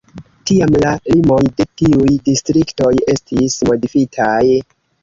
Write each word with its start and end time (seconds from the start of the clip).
Tiam 0.51 0.77
la 0.83 0.93
limoj 1.09 1.37
de 1.59 1.67
tiuj 1.83 2.17
distriktoj 2.31 2.91
estis 3.17 3.63
modifitaj. 3.71 4.45